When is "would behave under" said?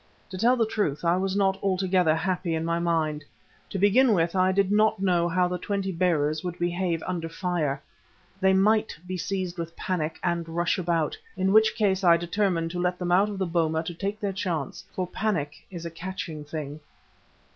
6.43-7.29